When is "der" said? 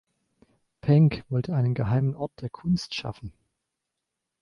2.41-2.49